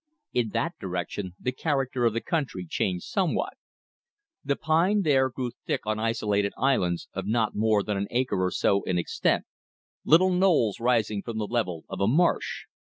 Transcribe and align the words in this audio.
In 0.33 0.49
that 0.53 0.73
direction 0.79 1.35
the 1.39 1.51
character 1.51 2.05
of 2.05 2.13
the 2.13 2.21
country 2.21 2.65
changed 2.67 3.05
somewhat. 3.05 3.53
The 4.43 4.55
pine 4.55 5.03
there 5.03 5.29
grew 5.29 5.51
thick 5.67 5.85
on 5.85 5.99
isolated 5.99 6.53
"islands" 6.57 7.07
of 7.13 7.27
not 7.27 7.53
more 7.53 7.83
than 7.83 7.97
an 7.97 8.07
acre 8.09 8.43
or 8.43 8.49
so 8.49 8.81
in 8.85 8.97
extent, 8.97 9.45
little 10.03 10.31
knolls 10.31 10.79
rising 10.79 11.21
from 11.21 11.37
the 11.37 11.45
level 11.45 11.85
of 11.87 11.99
a 12.01 12.07
marsh. 12.07 12.63